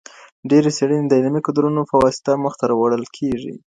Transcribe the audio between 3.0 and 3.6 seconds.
کیږي.